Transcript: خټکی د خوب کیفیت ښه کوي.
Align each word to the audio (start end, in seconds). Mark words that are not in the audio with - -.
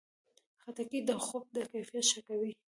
خټکی 0.61 0.99
د 1.07 1.09
خوب 1.25 1.43
کیفیت 1.71 2.05
ښه 2.11 2.21
کوي. 2.27 2.51